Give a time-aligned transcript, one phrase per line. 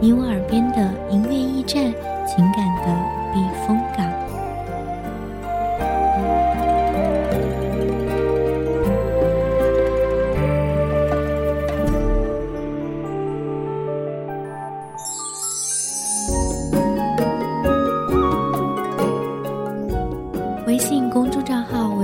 [0.00, 0.78] 你我耳边的
[1.10, 1.92] 音乐驿站，
[2.26, 2.86] 情感的
[3.34, 3.76] 避风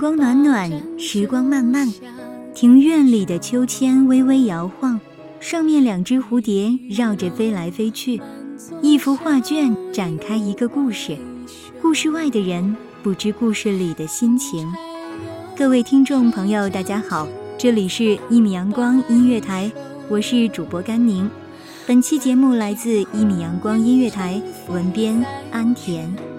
[0.00, 1.86] 光暖暖，时光漫漫，
[2.54, 4.98] 庭院里的秋千微微摇晃，
[5.40, 8.18] 上面两只蝴蝶绕着飞来飞去。
[8.80, 11.18] 一幅画卷展开一个故事，
[11.82, 14.66] 故事外的人不知故事里的心情。
[15.54, 19.70] 各位听众朋友，大家好，这里是一米阳光音乐台，
[20.08, 21.28] 我是主播甘宁。
[21.86, 26.29] 本期节目来自一米阳光音乐台，文编安田。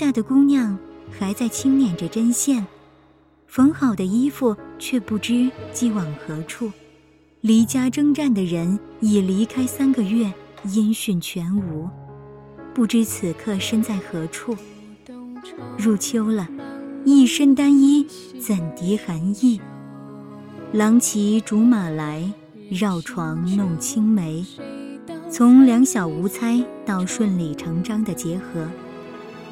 [0.00, 0.78] 下的姑娘
[1.10, 2.66] 还在轻捻着针线，
[3.46, 6.72] 缝好的衣服却不知寄往何处。
[7.42, 10.32] 离家征战的人已离开三个月，
[10.64, 11.86] 音讯全无，
[12.72, 14.56] 不知此刻身在何处。
[15.76, 16.48] 入秋了，
[17.04, 18.06] 一身单衣
[18.40, 19.60] 怎敌寒意？
[20.72, 22.24] 郎骑竹马来，
[22.70, 24.46] 绕床弄青梅。
[25.30, 28.66] 从两小无猜到顺理成章的结合。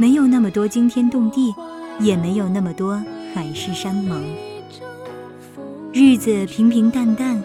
[0.01, 1.53] 没有那么多惊天动地，
[1.99, 3.03] 也没有那么多
[3.35, 4.25] 海誓山盟。
[5.93, 7.43] 日子平平淡淡，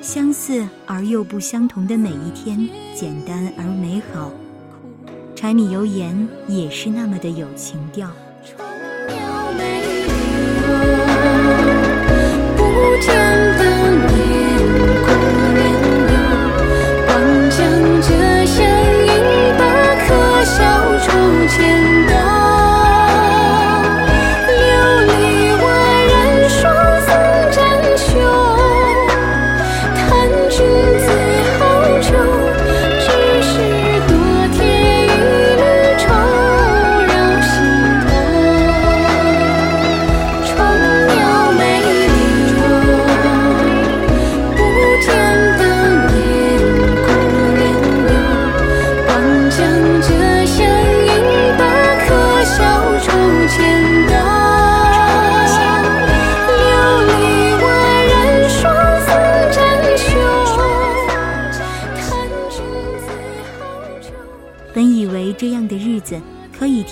[0.00, 4.32] 相似而又不相同的每一天，简单而美好。
[5.36, 8.10] 柴米油盐也是那么的有情调。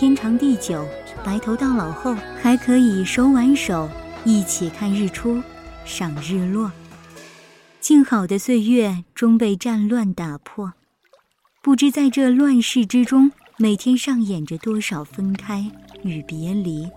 [0.01, 0.87] 天长地久，
[1.25, 3.91] 白头到老后还可以手挽手
[4.25, 5.43] 一起看日出、
[5.85, 6.71] 赏日落。
[7.81, 10.73] 静好的岁月终被战乱打破，
[11.65, 15.69] 不知在这乱世之中，每天上演着多少分开
[16.05, 16.89] 与别离。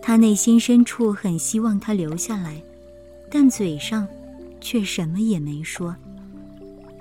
[0.00, 2.58] 他内心深处很希望他留下来，
[3.30, 4.08] 但嘴上
[4.62, 5.94] 却什么也没说。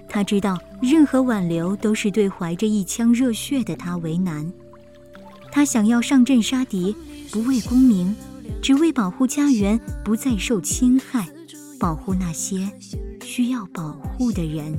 [0.10, 4.52] 他知道，任何挽留都是对怀着一腔热血的他为难。
[5.56, 6.94] 他想要上阵杀敌，
[7.32, 8.14] 不为功名，
[8.62, 11.30] 只为保护家园不再受侵害，
[11.80, 12.70] 保护那些
[13.24, 14.78] 需要保护的人。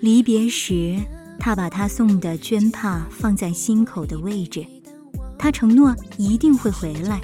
[0.00, 0.96] 离别时，
[1.38, 4.64] 他把他送的绢帕放在心口的位置，
[5.38, 7.20] 他承诺一定会回来，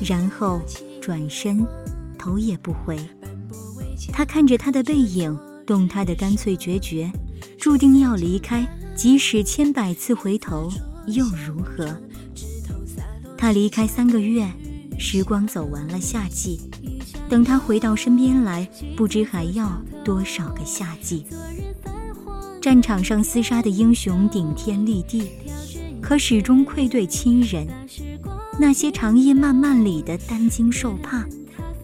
[0.00, 0.58] 然后
[1.02, 1.62] 转身，
[2.18, 2.98] 头也不回。
[4.10, 7.12] 他看着他的背影，动他的干脆决绝，
[7.58, 8.66] 注定要离开。
[8.96, 10.72] 即使千百次回头，
[11.06, 11.94] 又如何？
[13.36, 14.50] 他离开三个月，
[14.98, 16.58] 时光走完了夏季，
[17.28, 18.66] 等他回到身边来，
[18.96, 21.26] 不知还要多少个夏季。
[22.62, 25.28] 战场上厮杀的英雄顶天立地，
[26.00, 27.68] 可始终愧对亲人。
[28.58, 31.24] 那些长夜漫漫里的担惊受怕。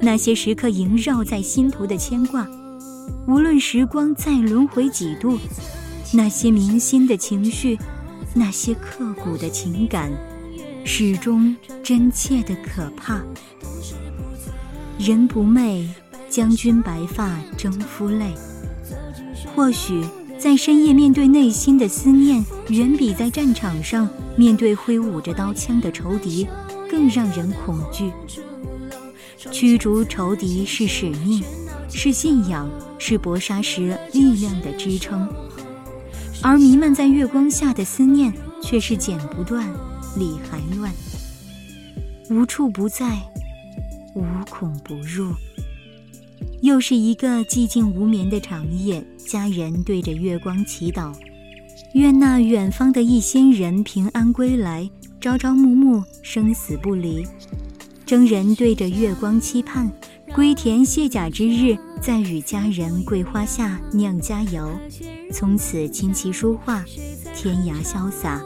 [0.00, 2.48] 那些时刻萦绕在心头的牵挂，
[3.28, 5.38] 无论时光再轮回几度，
[6.14, 7.78] 那些铭心的情绪，
[8.34, 10.12] 那些刻骨的情感，
[10.84, 13.22] 始终真切的可怕。
[14.98, 15.88] 人不寐，
[16.28, 18.34] 将军白发征夫泪。
[19.54, 20.04] 或许
[20.38, 26.46] 在深夜面对内心的思念，远比在战场上面对挥舞着刀枪的仇敌
[26.90, 28.12] 更让人恐惧。
[29.50, 31.42] 驱逐仇敌是使命，
[31.90, 35.28] 是信仰，是搏杀时力量的支撑，
[36.42, 39.64] 而弥漫在月光下的思念却是剪不断，
[40.16, 40.92] 理还乱，
[42.30, 43.20] 无处不在，
[44.14, 45.32] 无孔不入。
[46.60, 51.12] 又是一个寂静无眠的长夜，家人对着月光祈祷，
[51.94, 54.88] 愿那远方的一心人平安归来，
[55.20, 57.24] 朝朝暮暮，生死不离。
[58.04, 59.90] 征人对着月光期盼，
[60.34, 64.68] 归田卸甲之日，在与佳人桂花下酿佳肴，
[65.32, 66.84] 从此琴棋书画，
[67.32, 68.42] 天涯潇洒。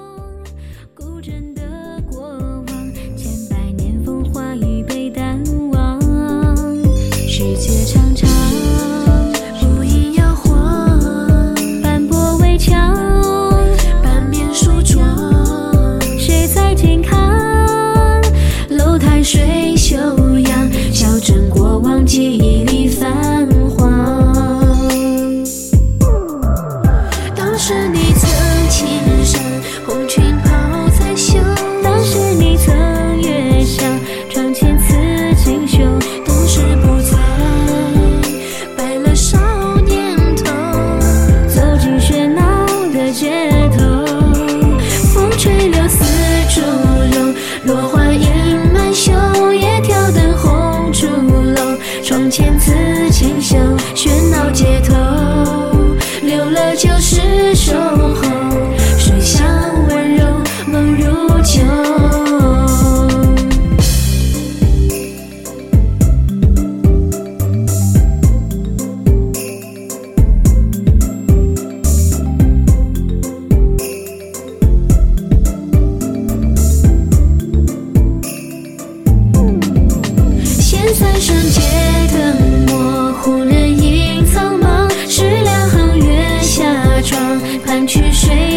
[87.76, 88.56] 想去睡。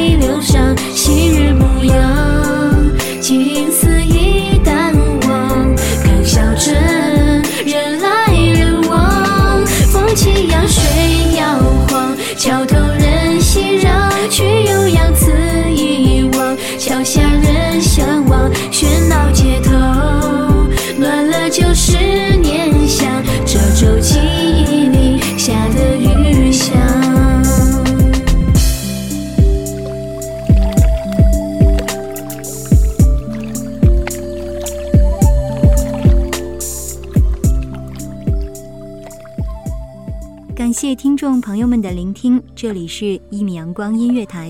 [40.59, 44.49] 感谢听众朋友们的聆听，这里是《一米阳光音乐台》，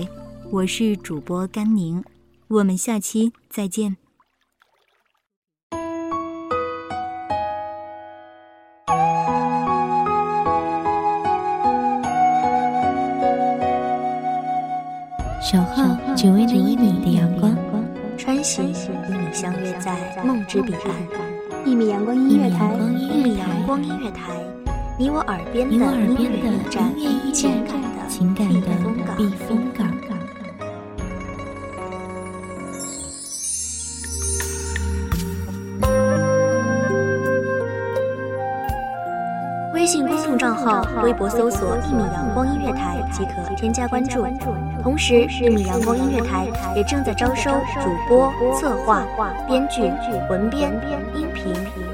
[0.50, 2.02] 我是主播甘宁，
[2.48, 3.96] 我们下期再见。
[15.40, 17.56] 守候只为那一米的阳光，
[18.18, 18.74] 穿行与
[19.16, 21.64] 你相约在梦之彼岸。
[21.64, 24.49] 一米阳光音乐台，一米阳光音乐台。
[25.00, 26.28] 你我耳边的音乐
[26.94, 27.64] 驿站，
[28.06, 28.68] 情感的
[29.16, 29.90] 避风港。
[39.72, 44.26] 微信公众账号、微博搜索“一米阳光音乐台”即可添加关注。
[44.82, 47.50] 同时，一米阳光音乐台也正在招收
[47.82, 48.30] 主播、
[48.60, 49.02] 策划、
[49.48, 49.80] 编剧、
[50.28, 50.70] 文编、
[51.14, 51.54] 音频、